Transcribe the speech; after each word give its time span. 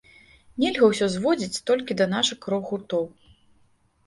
Нельга 0.61 0.87
ўсё 0.91 1.09
зводзіць 1.15 1.61
толькі 1.71 1.99
да 2.01 2.09
нашых 2.15 2.49
рок-гуртоў. 2.55 3.07